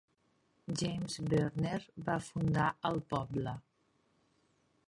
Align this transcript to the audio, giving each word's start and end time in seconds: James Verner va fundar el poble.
James 0.79 1.17
Verner 1.33 1.77
va 2.09 2.17
fundar 2.31 2.73
el 2.91 3.01
poble. 3.15 3.57